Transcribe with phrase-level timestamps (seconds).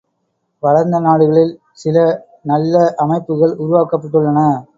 [0.63, 1.97] வளர்ந்த நாடுகளில் சில
[2.45, 4.39] நல்ல அமைப்புகள் உருவாக்கப்பட்டுள்ளன.